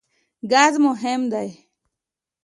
[0.51, 1.49] ګاز مهم دی.